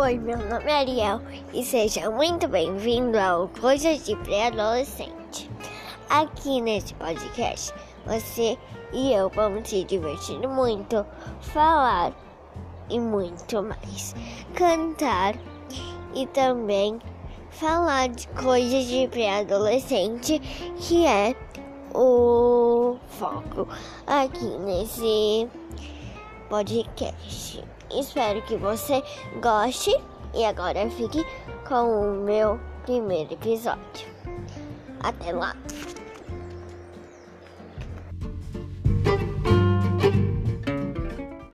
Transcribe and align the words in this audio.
Oi, 0.00 0.18
meu 0.18 0.38
nome 0.38 0.64
é 0.64 0.78
Ariel 0.78 1.20
e 1.52 1.62
seja 1.62 2.10
muito 2.10 2.48
bem-vindo 2.48 3.18
ao 3.18 3.48
Coisas 3.48 4.02
de 4.02 4.16
Pré-Adolescente. 4.16 5.50
Aqui 6.08 6.58
nesse 6.62 6.94
podcast, 6.94 7.74
você 8.06 8.56
e 8.94 9.12
eu 9.12 9.28
vamos 9.28 9.68
se 9.68 9.84
divertir 9.84 10.38
muito, 10.48 11.04
falar 11.42 12.14
e 12.88 12.98
muito 12.98 13.62
mais. 13.62 14.14
Cantar 14.54 15.34
e 16.14 16.26
também 16.28 16.98
falar 17.50 18.08
de 18.08 18.26
coisas 18.28 18.86
de 18.86 19.06
pré-adolescente, 19.06 20.38
que 20.78 21.04
é 21.04 21.36
o 21.94 22.96
foco 23.06 23.68
aqui 24.06 24.48
nesse 24.60 25.46
podcast. 26.50 27.64
Espero 27.90 28.42
que 28.42 28.56
você 28.56 29.02
goste 29.40 29.90
e 30.34 30.44
agora 30.44 30.90
fique 30.90 31.24
com 31.66 32.02
o 32.02 32.24
meu 32.24 32.60
primeiro 32.84 33.32
episódio. 33.32 34.08
Até 35.00 35.32
lá! 35.32 35.56